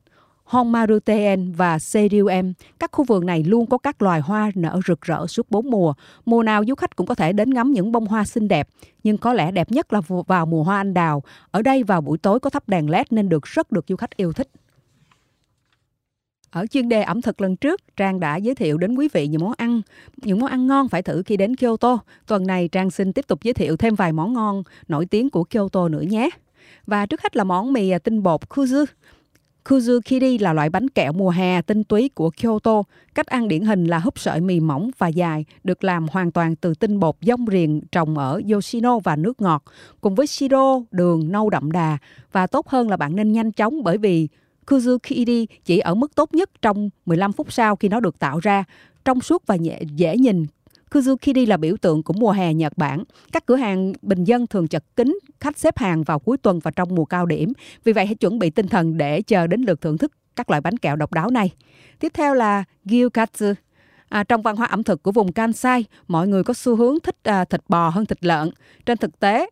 Honmaruten 0.52 1.52
và 1.52 1.78
Serium. 1.78 2.52
Các 2.78 2.92
khu 2.92 3.04
vườn 3.04 3.26
này 3.26 3.44
luôn 3.44 3.66
có 3.66 3.78
các 3.78 4.02
loài 4.02 4.20
hoa 4.20 4.50
nở 4.54 4.80
rực 4.86 5.00
rỡ 5.00 5.26
suốt 5.26 5.50
bốn 5.50 5.70
mùa. 5.70 5.94
Mùa 6.24 6.42
nào 6.42 6.64
du 6.68 6.74
khách 6.74 6.96
cũng 6.96 7.06
có 7.06 7.14
thể 7.14 7.32
đến 7.32 7.50
ngắm 7.50 7.72
những 7.72 7.92
bông 7.92 8.06
hoa 8.06 8.24
xinh 8.24 8.48
đẹp. 8.48 8.68
Nhưng 9.02 9.18
có 9.18 9.32
lẽ 9.32 9.50
đẹp 9.50 9.70
nhất 9.70 9.92
là 9.92 10.00
vào 10.26 10.46
mùa 10.46 10.62
hoa 10.62 10.76
anh 10.76 10.94
đào. 10.94 11.22
Ở 11.50 11.62
đây 11.62 11.82
vào 11.82 12.00
buổi 12.00 12.18
tối 12.18 12.40
có 12.40 12.50
thắp 12.50 12.68
đèn 12.68 12.90
led 12.90 13.06
nên 13.10 13.28
được 13.28 13.46
rất 13.46 13.72
được 13.72 13.84
du 13.88 13.96
khách 13.96 14.16
yêu 14.16 14.32
thích. 14.32 14.48
Ở 16.50 16.66
chuyên 16.66 16.88
đề 16.88 17.02
ẩm 17.02 17.22
thực 17.22 17.40
lần 17.40 17.56
trước, 17.56 17.80
Trang 17.96 18.20
đã 18.20 18.36
giới 18.36 18.54
thiệu 18.54 18.78
đến 18.78 18.94
quý 18.94 19.08
vị 19.12 19.26
những 19.26 19.40
món 19.40 19.52
ăn, 19.56 19.82
những 20.16 20.40
món 20.40 20.50
ăn 20.50 20.66
ngon 20.66 20.88
phải 20.88 21.02
thử 21.02 21.22
khi 21.26 21.36
đến 21.36 21.56
Kyoto. 21.56 21.98
Tuần 22.26 22.46
này 22.46 22.68
Trang 22.68 22.90
xin 22.90 23.12
tiếp 23.12 23.26
tục 23.28 23.42
giới 23.42 23.54
thiệu 23.54 23.76
thêm 23.76 23.94
vài 23.94 24.12
món 24.12 24.32
ngon 24.32 24.62
nổi 24.88 25.06
tiếng 25.06 25.30
của 25.30 25.44
Kyoto 25.44 25.88
nữa 25.88 26.02
nhé. 26.02 26.30
Và 26.86 27.06
trước 27.06 27.22
hết 27.22 27.36
là 27.36 27.44
món 27.44 27.72
mì 27.72 27.92
tinh 28.04 28.22
bột 28.22 28.40
kuzu. 28.48 28.84
Kuzukiri 29.64 30.38
là 30.40 30.52
loại 30.52 30.70
bánh 30.70 30.88
kẹo 30.88 31.12
mùa 31.12 31.30
hè 31.30 31.62
tinh 31.62 31.84
túy 31.84 32.10
của 32.14 32.30
Kyoto. 32.30 32.82
Cách 33.14 33.26
ăn 33.26 33.48
điển 33.48 33.64
hình 33.64 33.84
là 33.84 33.98
húp 33.98 34.18
sợi 34.18 34.40
mì 34.40 34.60
mỏng 34.60 34.90
và 34.98 35.08
dài, 35.08 35.44
được 35.64 35.84
làm 35.84 36.06
hoàn 36.10 36.30
toàn 36.30 36.56
từ 36.56 36.74
tinh 36.74 37.00
bột 37.00 37.16
dông 37.20 37.46
riềng 37.46 37.80
trồng 37.92 38.18
ở 38.18 38.40
Yoshino 38.52 38.98
và 38.98 39.16
nước 39.16 39.40
ngọt, 39.40 39.64
cùng 40.00 40.14
với 40.14 40.26
siro, 40.26 40.80
đường 40.90 41.32
nâu 41.32 41.50
đậm 41.50 41.72
đà. 41.72 41.98
Và 42.32 42.46
tốt 42.46 42.68
hơn 42.68 42.88
là 42.88 42.96
bạn 42.96 43.16
nên 43.16 43.32
nhanh 43.32 43.52
chóng 43.52 43.82
bởi 43.82 43.98
vì 43.98 44.28
Kuzukiri 44.66 45.46
chỉ 45.64 45.78
ở 45.78 45.94
mức 45.94 46.14
tốt 46.14 46.34
nhất 46.34 46.50
trong 46.62 46.90
15 47.06 47.32
phút 47.32 47.52
sau 47.52 47.76
khi 47.76 47.88
nó 47.88 48.00
được 48.00 48.18
tạo 48.18 48.38
ra. 48.38 48.64
Trong 49.04 49.20
suốt 49.20 49.46
và 49.46 49.54
dễ, 49.54 49.80
dễ 49.94 50.16
nhìn, 50.16 50.46
Kuzukiri 50.92 51.48
là 51.48 51.56
biểu 51.56 51.76
tượng 51.76 52.02
của 52.02 52.12
mùa 52.12 52.30
hè 52.30 52.54
Nhật 52.54 52.72
Bản. 52.76 53.04
Các 53.32 53.46
cửa 53.46 53.56
hàng 53.56 53.92
bình 54.02 54.24
dân 54.24 54.46
thường 54.46 54.68
chật 54.68 54.84
kín 54.96 55.18
khách 55.40 55.58
xếp 55.58 55.78
hàng 55.78 56.02
vào 56.02 56.18
cuối 56.18 56.36
tuần 56.36 56.58
và 56.58 56.70
trong 56.70 56.94
mùa 56.94 57.04
cao 57.04 57.26
điểm. 57.26 57.52
Vì 57.84 57.92
vậy 57.92 58.06
hãy 58.06 58.14
chuẩn 58.14 58.38
bị 58.38 58.50
tinh 58.50 58.68
thần 58.68 58.96
để 58.96 59.22
chờ 59.22 59.46
đến 59.46 59.62
lượt 59.62 59.80
thưởng 59.80 59.98
thức 59.98 60.12
các 60.36 60.50
loại 60.50 60.60
bánh 60.60 60.76
kẹo 60.76 60.96
độc 60.96 61.12
đáo 61.12 61.30
này. 61.30 61.50
Tiếp 61.98 62.12
theo 62.14 62.34
là 62.34 62.64
Gyukatsu. 62.84 63.52
À, 64.08 64.24
trong 64.24 64.42
văn 64.42 64.56
hóa 64.56 64.66
ẩm 64.66 64.82
thực 64.82 65.02
của 65.02 65.12
vùng 65.12 65.32
Kansai, 65.32 65.84
mọi 66.08 66.28
người 66.28 66.44
có 66.44 66.54
xu 66.54 66.76
hướng 66.76 67.00
thích 67.00 67.16
à, 67.22 67.44
thịt 67.44 67.60
bò 67.68 67.88
hơn 67.88 68.06
thịt 68.06 68.24
lợn. 68.24 68.50
Trên 68.86 68.98
thực 68.98 69.20
tế, 69.20 69.50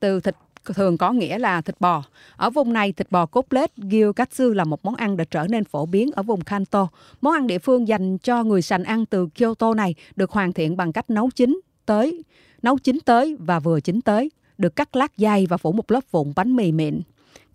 từ 0.00 0.20
thịt 0.20 0.36
thường 0.74 0.98
có 0.98 1.12
nghĩa 1.12 1.38
là 1.38 1.60
thịt 1.60 1.80
bò. 1.80 2.02
Ở 2.36 2.50
vùng 2.50 2.72
này, 2.72 2.92
thịt 2.92 3.10
bò 3.10 3.26
cốt 3.26 3.46
lết 3.50 3.76
gyokatsu 3.76 4.52
là 4.52 4.64
một 4.64 4.84
món 4.84 4.94
ăn 4.94 5.16
đã 5.16 5.24
trở 5.24 5.46
nên 5.46 5.64
phổ 5.64 5.86
biến 5.86 6.10
ở 6.12 6.22
vùng 6.22 6.40
Kanto. 6.40 6.88
Món 7.20 7.32
ăn 7.32 7.46
địa 7.46 7.58
phương 7.58 7.88
dành 7.88 8.18
cho 8.18 8.44
người 8.44 8.62
sành 8.62 8.84
ăn 8.84 9.06
từ 9.06 9.28
Kyoto 9.34 9.74
này 9.74 9.94
được 10.16 10.30
hoàn 10.30 10.52
thiện 10.52 10.76
bằng 10.76 10.92
cách 10.92 11.10
nấu 11.10 11.30
chín 11.30 11.60
tới, 11.86 12.22
nấu 12.62 12.78
chín 12.78 12.98
tới 13.04 13.36
và 13.38 13.60
vừa 13.60 13.80
chín 13.80 14.00
tới, 14.00 14.30
được 14.58 14.76
cắt 14.76 14.96
lát 14.96 15.12
dày 15.16 15.46
và 15.46 15.56
phủ 15.56 15.72
một 15.72 15.90
lớp 15.90 16.04
vụn 16.10 16.32
bánh 16.36 16.56
mì 16.56 16.72
mịn. 16.72 17.00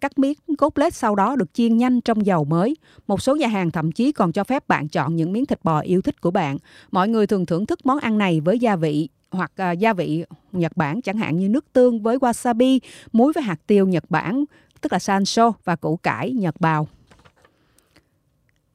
Các 0.01 0.19
miếng 0.19 0.33
cốt 0.57 0.77
lết 0.77 0.93
sau 0.93 1.15
đó 1.15 1.35
được 1.35 1.53
chiên 1.53 1.77
nhanh 1.77 2.01
trong 2.01 2.25
dầu 2.25 2.43
mới. 2.43 2.75
Một 3.07 3.21
số 3.21 3.35
nhà 3.35 3.47
hàng 3.47 3.71
thậm 3.71 3.91
chí 3.91 4.11
còn 4.11 4.31
cho 4.31 4.43
phép 4.43 4.67
bạn 4.67 4.87
chọn 4.87 5.15
những 5.15 5.33
miếng 5.33 5.45
thịt 5.45 5.59
bò 5.63 5.79
yêu 5.79 6.01
thích 6.01 6.21
của 6.21 6.31
bạn. 6.31 6.57
Mọi 6.91 7.07
người 7.07 7.27
thường 7.27 7.45
thưởng 7.45 7.65
thức 7.65 7.85
món 7.85 7.99
ăn 7.99 8.17
này 8.17 8.39
với 8.39 8.59
gia 8.59 8.75
vị 8.75 9.09
hoặc 9.35 9.51
à, 9.55 9.71
gia 9.71 9.93
vị 9.93 10.25
Nhật 10.51 10.77
Bản 10.77 11.01
chẳng 11.01 11.17
hạn 11.17 11.39
như 11.39 11.49
nước 11.49 11.73
tương 11.73 12.03
với 12.03 12.17
wasabi, 12.17 12.79
muối 13.11 13.33
với 13.33 13.43
hạt 13.43 13.59
tiêu 13.67 13.87
Nhật 13.87 14.03
Bản, 14.09 14.43
tức 14.81 14.93
là 14.93 14.99
sanso 14.99 15.53
và 15.63 15.75
củ 15.75 15.97
cải 15.97 16.31
Nhật 16.31 16.55
bào. 16.59 16.87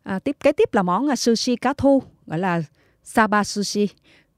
À, 0.02 0.18
tiếp 0.18 0.36
kế 0.40 0.52
tiếp 0.52 0.74
là 0.74 0.82
món 0.82 1.08
à, 1.08 1.16
sushi 1.16 1.56
cá 1.56 1.72
thu 1.72 2.02
gọi 2.26 2.38
là 2.38 2.62
Saba 3.04 3.44
sushi. 3.44 3.88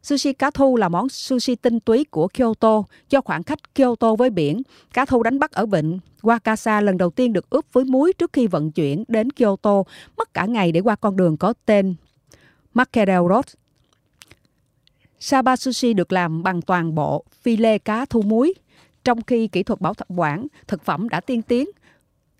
Sushi 0.02 0.32
cá 0.32 0.50
thu 0.50 0.76
là 0.76 0.88
món 0.88 1.08
sushi 1.08 1.56
tinh 1.56 1.80
túy 1.80 2.04
của 2.04 2.28
Kyoto 2.28 2.82
do 3.10 3.20
khoảng 3.20 3.42
cách 3.42 3.74
Kyoto 3.74 4.14
với 4.14 4.30
biển. 4.30 4.62
Cá 4.92 5.04
thu 5.04 5.22
đánh 5.22 5.38
bắt 5.38 5.52
ở 5.52 5.66
vịnh 5.66 5.98
Wakasa 6.22 6.82
lần 6.82 6.98
đầu 6.98 7.10
tiên 7.10 7.32
được 7.32 7.50
ướp 7.50 7.64
với 7.72 7.84
muối 7.84 8.12
trước 8.12 8.32
khi 8.32 8.46
vận 8.46 8.70
chuyển 8.70 9.04
đến 9.08 9.30
Kyoto, 9.30 9.82
mất 10.16 10.34
cả 10.34 10.46
ngày 10.46 10.72
để 10.72 10.80
qua 10.80 10.96
con 10.96 11.16
đường 11.16 11.36
có 11.36 11.54
tên 11.66 11.94
Mackerel 12.74 13.22
Road. 13.28 13.46
Saba 15.24 15.56
sushi 15.56 15.94
được 15.94 16.12
làm 16.12 16.42
bằng 16.42 16.62
toàn 16.62 16.94
bộ 16.94 17.24
phi 17.42 17.56
lê 17.56 17.78
cá 17.78 18.04
thu 18.04 18.22
muối, 18.22 18.54
trong 19.04 19.22
khi 19.22 19.48
kỹ 19.48 19.62
thuật 19.62 19.80
bảo 19.80 19.94
quản 20.08 20.46
thực 20.66 20.84
phẩm 20.84 21.08
đã 21.08 21.20
tiên 21.20 21.42
tiến 21.42 21.68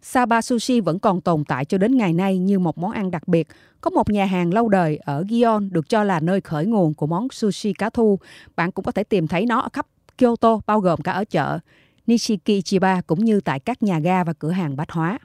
Saba 0.03 0.43
Sushi 0.43 0.81
vẫn 0.81 0.99
còn 0.99 1.21
tồn 1.21 1.45
tại 1.45 1.65
cho 1.65 1.79
đến 1.79 1.97
ngày 1.97 2.13
nay 2.13 2.39
như 2.39 2.59
một 2.59 2.79
món 2.79 2.91
ăn 2.91 3.11
đặc 3.11 3.29
biệt. 3.29 3.49
Có 3.81 3.91
một 3.91 4.11
nhà 4.11 4.25
hàng 4.25 4.55
lâu 4.55 4.69
đời 4.69 4.97
ở 4.97 5.25
Gion 5.31 5.69
được 5.73 5.89
cho 5.89 6.05
là 6.05 6.21
nơi 6.21 6.41
khởi 6.41 6.67
nguồn 6.67 6.95
của 6.95 7.07
món 7.07 7.29
sushi 7.31 7.73
cá 7.73 7.91
thu. 7.91 8.19
Bạn 8.57 8.73
cũng 8.73 8.85
có 8.85 8.93
thể 8.93 9.05
tìm 9.05 9.29
thấy 9.29 9.47
nó 9.47 9.61
ở 9.61 9.69
khắp 9.73 9.87
Kyoto, 10.19 10.61
bao 10.67 10.81
gồm 10.81 11.01
cả 11.01 11.13
ở 11.13 11.25
chợ 11.25 11.59
Nishiki 12.07 12.65
Chiba 12.65 13.01
cũng 13.01 13.25
như 13.25 13.41
tại 13.41 13.61
các 13.61 13.83
nhà 13.83 13.99
ga 13.99 14.25
và 14.25 14.33
cửa 14.33 14.51
hàng 14.51 14.77
bách 14.77 14.91
hóa. 14.91 15.19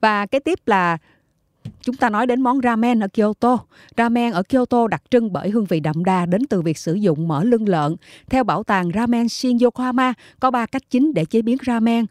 Và 0.00 0.26
cái 0.26 0.40
tiếp 0.40 0.58
là 0.66 0.98
Chúng 1.84 1.96
ta 1.96 2.10
nói 2.10 2.26
đến 2.26 2.40
món 2.40 2.60
ramen 2.62 3.00
ở 3.00 3.08
Kyoto. 3.08 3.58
Ramen 3.96 4.32
ở 4.32 4.42
Kyoto 4.42 4.88
đặc 4.88 5.02
trưng 5.10 5.32
bởi 5.32 5.50
hương 5.50 5.64
vị 5.64 5.80
đậm 5.80 6.04
đà 6.04 6.26
đến 6.26 6.46
từ 6.50 6.62
việc 6.62 6.78
sử 6.78 6.94
dụng 6.94 7.28
mỡ 7.28 7.44
lưng 7.44 7.68
lợn. 7.68 7.96
Theo 8.30 8.44
bảo 8.44 8.62
tàng 8.62 8.90
Ramen 8.94 9.28
Shin 9.28 9.58
Yokohama, 9.58 10.14
có 10.40 10.50
3 10.50 10.66
cách 10.66 10.82
chính 10.90 11.14
để 11.14 11.24
chế 11.24 11.42
biến 11.42 11.56
ramen. 11.66 12.06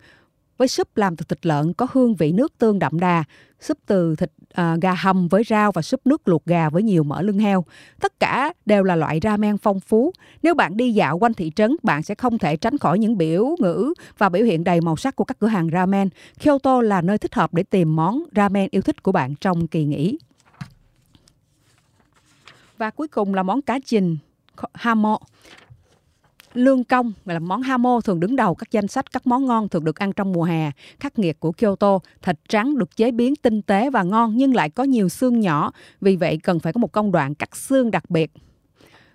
Với 0.57 0.67
súp 0.67 0.97
làm 0.97 1.15
từ 1.15 1.25
thịt 1.29 1.45
lợn 1.45 1.73
có 1.73 1.87
hương 1.91 2.15
vị 2.15 2.31
nước 2.31 2.57
tương 2.57 2.79
đậm 2.79 2.99
đà, 2.99 3.23
súp 3.59 3.77
từ 3.85 4.15
thịt 4.15 4.31
à, 4.53 4.75
gà 4.81 4.93
hầm 4.93 5.27
với 5.27 5.43
rau 5.43 5.71
và 5.71 5.81
súp 5.81 6.07
nước 6.07 6.27
luộc 6.27 6.45
gà 6.45 6.69
với 6.69 6.83
nhiều 6.83 7.03
mỡ 7.03 7.21
lưng 7.21 7.39
heo. 7.39 7.65
Tất 8.01 8.19
cả 8.19 8.53
đều 8.65 8.83
là 8.83 8.95
loại 8.95 9.19
ramen 9.23 9.57
phong 9.57 9.79
phú. 9.79 10.13
Nếu 10.43 10.55
bạn 10.55 10.77
đi 10.77 10.93
dạo 10.93 11.17
quanh 11.17 11.33
thị 11.33 11.51
trấn, 11.55 11.75
bạn 11.83 12.03
sẽ 12.03 12.15
không 12.15 12.37
thể 12.37 12.57
tránh 12.57 12.77
khỏi 12.77 12.99
những 12.99 13.17
biểu 13.17 13.55
ngữ 13.59 13.93
và 14.17 14.29
biểu 14.29 14.45
hiện 14.45 14.63
đầy 14.63 14.81
màu 14.81 14.95
sắc 14.95 15.15
của 15.15 15.23
các 15.23 15.39
cửa 15.39 15.47
hàng 15.47 15.69
ramen. 15.73 16.09
Kyoto 16.43 16.81
là 16.81 17.01
nơi 17.01 17.17
thích 17.17 17.35
hợp 17.35 17.53
để 17.53 17.63
tìm 17.63 17.95
món 17.95 18.23
ramen 18.35 18.67
yêu 18.71 18.81
thích 18.81 19.03
của 19.03 19.11
bạn 19.11 19.35
trong 19.35 19.67
kỳ 19.67 19.85
nghỉ. 19.85 20.17
Và 22.77 22.89
cuối 22.89 23.07
cùng 23.07 23.33
là 23.33 23.43
món 23.43 23.61
cá 23.61 23.79
trình 23.85 24.17
hamo 24.73 25.19
lương 26.53 26.83
công 26.83 27.13
là 27.25 27.39
món 27.39 27.61
hamo 27.61 28.01
thường 28.01 28.19
đứng 28.19 28.35
đầu 28.35 28.55
các 28.55 28.71
danh 28.71 28.87
sách 28.87 29.11
các 29.11 29.27
món 29.27 29.45
ngon 29.45 29.69
thường 29.69 29.83
được 29.83 29.99
ăn 29.99 30.13
trong 30.13 30.33
mùa 30.33 30.43
hè 30.43 30.71
khắc 30.99 31.19
nghiệt 31.19 31.39
của 31.39 31.51
Kyoto. 31.51 31.99
Thịt 32.21 32.39
trắng 32.49 32.77
được 32.77 32.95
chế 32.95 33.11
biến 33.11 33.35
tinh 33.35 33.61
tế 33.61 33.89
và 33.89 34.03
ngon 34.03 34.37
nhưng 34.37 34.55
lại 34.55 34.69
có 34.69 34.83
nhiều 34.83 35.09
xương 35.09 35.39
nhỏ, 35.39 35.71
vì 36.01 36.15
vậy 36.15 36.39
cần 36.43 36.59
phải 36.59 36.73
có 36.73 36.79
một 36.79 36.91
công 36.91 37.11
đoạn 37.11 37.35
cắt 37.35 37.55
xương 37.55 37.91
đặc 37.91 38.09
biệt 38.09 38.31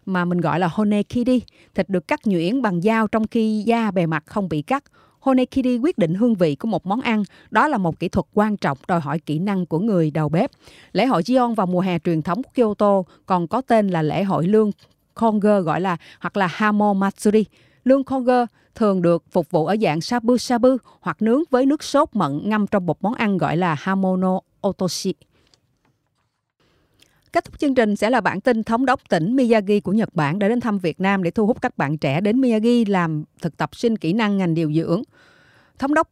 mà 0.08 0.24
mình 0.24 0.40
gọi 0.40 0.60
là 0.60 0.68
honekiri. 0.68 1.42
Thịt 1.74 1.88
được 1.88 2.08
cắt 2.08 2.26
nhuyễn 2.26 2.62
bằng 2.62 2.80
dao 2.80 3.08
trong 3.08 3.26
khi 3.26 3.62
da 3.66 3.90
bề 3.90 4.06
mặt 4.06 4.24
không 4.26 4.48
bị 4.48 4.62
cắt. 4.62 4.84
Honekiri 5.20 5.78
quyết 5.78 5.98
định 5.98 6.14
hương 6.14 6.34
vị 6.34 6.54
của 6.54 6.68
một 6.68 6.86
món 6.86 7.00
ăn. 7.00 7.22
Đó 7.50 7.68
là 7.68 7.78
một 7.78 8.00
kỹ 8.00 8.08
thuật 8.08 8.26
quan 8.34 8.56
trọng 8.56 8.78
đòi 8.88 9.00
hỏi 9.00 9.18
kỹ 9.18 9.38
năng 9.38 9.66
của 9.66 9.78
người 9.78 10.10
đầu 10.10 10.28
bếp. 10.28 10.50
Lễ 10.92 11.06
hội 11.06 11.22
Gion 11.22 11.54
vào 11.54 11.66
mùa 11.66 11.80
hè 11.80 11.98
truyền 11.98 12.22
thống 12.22 12.42
của 12.42 12.50
Kyoto 12.54 13.02
còn 13.26 13.48
có 13.48 13.60
tên 13.60 13.88
là 13.88 14.02
lễ 14.02 14.22
hội 14.22 14.46
lương 14.46 14.70
Konger 15.18 15.64
gọi 15.64 15.80
là, 15.80 15.96
hoặc 16.20 16.36
là 16.36 16.46
Hamo 16.46 16.92
Matsuri. 16.92 17.44
Lương 17.84 18.04
Konger 18.04 18.46
thường 18.74 19.02
được 19.02 19.24
phục 19.30 19.50
vụ 19.50 19.66
ở 19.66 19.76
dạng 19.82 19.98
sabu-sabu 19.98 20.76
hoặc 21.00 21.22
nướng 21.22 21.42
với 21.50 21.66
nước 21.66 21.82
sốt 21.82 22.08
mận 22.12 22.40
ngâm 22.44 22.66
trong 22.66 22.86
một 22.86 23.02
món 23.02 23.14
ăn 23.14 23.38
gọi 23.38 23.56
là 23.56 23.76
Hamono 23.78 24.40
Otoshi. 24.66 25.14
Kết 27.32 27.44
thúc 27.44 27.58
chương 27.58 27.74
trình 27.74 27.96
sẽ 27.96 28.10
là 28.10 28.20
bản 28.20 28.40
tin 28.40 28.64
thống 28.64 28.86
đốc 28.86 29.08
tỉnh 29.08 29.36
Miyagi 29.36 29.80
của 29.84 29.92
Nhật 29.92 30.14
Bản 30.14 30.38
đã 30.38 30.48
đến 30.48 30.60
thăm 30.60 30.78
Việt 30.78 31.00
Nam 31.00 31.22
để 31.22 31.30
thu 31.30 31.46
hút 31.46 31.62
các 31.62 31.78
bạn 31.78 31.98
trẻ 31.98 32.20
đến 32.20 32.40
Miyagi 32.40 32.88
làm 32.88 33.24
thực 33.42 33.56
tập 33.56 33.76
sinh 33.76 33.96
kỹ 33.96 34.12
năng 34.12 34.38
ngành 34.38 34.54
điều 34.54 34.72
dưỡng. 34.72 35.02
Thống 35.78 35.94
đốc 35.94 36.08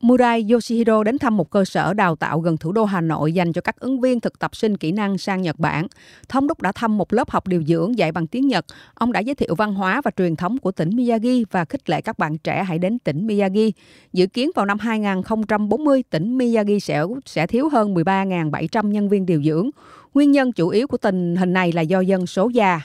Murai 0.00 0.46
Yoshihiro 0.50 1.04
đến 1.04 1.18
thăm 1.18 1.36
một 1.36 1.50
cơ 1.50 1.64
sở 1.64 1.94
đào 1.94 2.16
tạo 2.16 2.40
gần 2.40 2.56
thủ 2.56 2.72
đô 2.72 2.84
Hà 2.84 3.00
Nội 3.00 3.32
dành 3.32 3.52
cho 3.52 3.60
các 3.60 3.80
ứng 3.80 4.00
viên 4.00 4.20
thực 4.20 4.38
tập 4.38 4.56
sinh 4.56 4.76
kỹ 4.76 4.92
năng 4.92 5.18
sang 5.18 5.42
Nhật 5.42 5.58
Bản. 5.58 5.86
Thống 6.28 6.46
đốc 6.46 6.62
đã 6.62 6.72
thăm 6.72 6.98
một 6.98 7.12
lớp 7.12 7.30
học 7.30 7.46
điều 7.46 7.62
dưỡng 7.62 7.98
dạy 7.98 8.12
bằng 8.12 8.26
tiếng 8.26 8.48
Nhật. 8.48 8.64
Ông 8.94 9.12
đã 9.12 9.20
giới 9.20 9.34
thiệu 9.34 9.54
văn 9.54 9.74
hóa 9.74 10.00
và 10.04 10.10
truyền 10.16 10.36
thống 10.36 10.58
của 10.58 10.72
tỉnh 10.72 10.96
Miyagi 10.96 11.44
và 11.50 11.64
khích 11.64 11.90
lệ 11.90 12.00
các 12.00 12.18
bạn 12.18 12.38
trẻ 12.38 12.64
hãy 12.64 12.78
đến 12.78 12.98
tỉnh 12.98 13.26
Miyagi. 13.26 13.70
Dự 14.12 14.26
kiến 14.26 14.50
vào 14.54 14.66
năm 14.66 14.78
2040, 14.78 16.02
tỉnh 16.10 16.38
Miyagi 16.38 16.78
sẽ 16.82 17.04
sẽ 17.26 17.46
thiếu 17.46 17.68
hơn 17.68 17.94
13.700 17.94 18.88
nhân 18.88 19.08
viên 19.08 19.26
điều 19.26 19.42
dưỡng. 19.42 19.70
Nguyên 20.14 20.32
nhân 20.32 20.52
chủ 20.52 20.68
yếu 20.68 20.86
của 20.86 20.96
tình 20.96 21.36
hình 21.36 21.52
này 21.52 21.72
là 21.72 21.82
do 21.82 22.00
dân 22.00 22.26
số 22.26 22.48
già. 22.48 22.80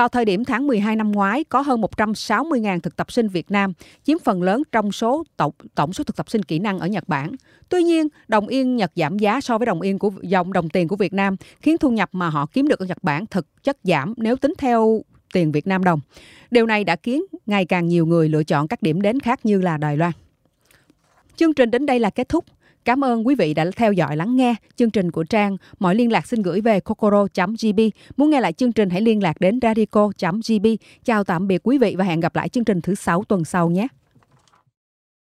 Vào 0.00 0.08
thời 0.08 0.24
điểm 0.24 0.44
tháng 0.44 0.66
12 0.66 0.96
năm 0.96 1.12
ngoái, 1.12 1.44
có 1.44 1.60
hơn 1.60 1.80
160.000 1.80 2.80
thực 2.80 2.96
tập 2.96 3.12
sinh 3.12 3.28
Việt 3.28 3.50
Nam, 3.50 3.72
chiếm 4.04 4.18
phần 4.18 4.42
lớn 4.42 4.62
trong 4.72 4.92
số 4.92 5.24
tổng, 5.36 5.52
tổng 5.74 5.92
số 5.92 6.04
thực 6.04 6.16
tập 6.16 6.30
sinh 6.30 6.42
kỹ 6.42 6.58
năng 6.58 6.78
ở 6.78 6.86
Nhật 6.86 7.08
Bản. 7.08 7.32
Tuy 7.68 7.82
nhiên, 7.82 8.08
đồng 8.28 8.48
yên 8.48 8.76
Nhật 8.76 8.92
giảm 8.96 9.18
giá 9.18 9.40
so 9.40 9.58
với 9.58 9.66
đồng 9.66 9.80
yên 9.80 9.98
của 9.98 10.10
dòng 10.22 10.52
đồng 10.52 10.68
tiền 10.68 10.88
của 10.88 10.96
Việt 10.96 11.12
Nam, 11.12 11.36
khiến 11.60 11.78
thu 11.78 11.90
nhập 11.90 12.08
mà 12.12 12.28
họ 12.28 12.46
kiếm 12.46 12.68
được 12.68 12.78
ở 12.78 12.86
Nhật 12.86 13.02
Bản 13.02 13.26
thực 13.26 13.62
chất 13.62 13.78
giảm 13.84 14.14
nếu 14.16 14.36
tính 14.36 14.52
theo 14.58 15.02
tiền 15.32 15.52
Việt 15.52 15.66
Nam 15.66 15.84
đồng. 15.84 16.00
Điều 16.50 16.66
này 16.66 16.84
đã 16.84 16.96
khiến 16.96 17.24
ngày 17.46 17.64
càng 17.64 17.88
nhiều 17.88 18.06
người 18.06 18.28
lựa 18.28 18.44
chọn 18.44 18.68
các 18.68 18.82
điểm 18.82 19.02
đến 19.02 19.20
khác 19.20 19.46
như 19.46 19.60
là 19.60 19.76
Đài 19.76 19.96
Loan. 19.96 20.12
Chương 21.36 21.54
trình 21.54 21.70
đến 21.70 21.86
đây 21.86 21.98
là 21.98 22.10
kết 22.10 22.28
thúc. 22.28 22.44
Cảm 22.84 23.04
ơn 23.04 23.26
quý 23.26 23.34
vị 23.34 23.54
đã 23.54 23.66
theo 23.76 23.92
dõi 23.92 24.16
lắng 24.16 24.36
nghe 24.36 24.54
chương 24.76 24.90
trình 24.90 25.10
của 25.10 25.24
Trang. 25.24 25.56
Mọi 25.78 25.94
liên 25.94 26.12
lạc 26.12 26.26
xin 26.26 26.42
gửi 26.42 26.60
về 26.60 26.80
kokoro.gb. 26.80 27.80
Muốn 28.16 28.30
nghe 28.30 28.40
lại 28.40 28.52
chương 28.52 28.72
trình, 28.72 28.90
hãy 28.90 29.00
liên 29.00 29.22
lạc 29.22 29.40
đến 29.40 29.58
radico.gb. 29.62 30.66
Chào 31.04 31.24
tạm 31.24 31.46
biệt 31.46 31.60
quý 31.64 31.78
vị 31.78 31.94
và 31.98 32.04
hẹn 32.04 32.20
gặp 32.20 32.36
lại 32.36 32.48
chương 32.48 32.64
trình 32.64 32.80
thứ 32.80 32.94
sáu 32.94 33.24
tuần 33.24 33.44
sau 33.44 33.70
nhé. 33.70 33.88